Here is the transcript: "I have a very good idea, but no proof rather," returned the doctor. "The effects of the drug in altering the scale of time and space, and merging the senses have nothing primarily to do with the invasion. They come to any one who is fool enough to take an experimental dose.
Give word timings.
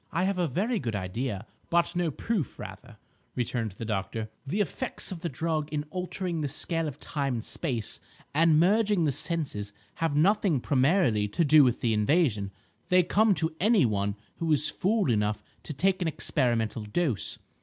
"I 0.11 0.23
have 0.23 0.39
a 0.39 0.47
very 0.47 0.79
good 0.79 0.95
idea, 0.95 1.45
but 1.69 1.95
no 1.95 2.09
proof 2.09 2.57
rather," 2.57 2.97
returned 3.35 3.73
the 3.73 3.85
doctor. 3.85 4.29
"The 4.47 4.59
effects 4.59 5.11
of 5.11 5.19
the 5.19 5.29
drug 5.29 5.71
in 5.71 5.83
altering 5.91 6.41
the 6.41 6.47
scale 6.47 6.87
of 6.87 6.99
time 6.99 7.35
and 7.35 7.45
space, 7.45 7.99
and 8.33 8.59
merging 8.59 9.03
the 9.03 9.11
senses 9.11 9.73
have 9.97 10.15
nothing 10.15 10.59
primarily 10.59 11.27
to 11.27 11.45
do 11.45 11.63
with 11.63 11.81
the 11.81 11.93
invasion. 11.93 12.49
They 12.89 13.03
come 13.03 13.35
to 13.35 13.55
any 13.59 13.85
one 13.85 14.15
who 14.37 14.51
is 14.51 14.71
fool 14.71 15.07
enough 15.11 15.43
to 15.61 15.71
take 15.73 16.01
an 16.01 16.07
experimental 16.07 16.81
dose. 16.81 17.37